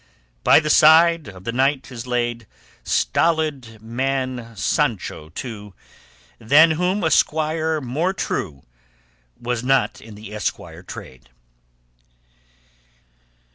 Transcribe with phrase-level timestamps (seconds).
[0.43, 2.47] By the side of the knight is laid
[2.83, 5.75] Stolid man Sancho too,
[6.39, 8.63] Than whom a squire more true
[9.39, 11.29] Was not in the esquire trade.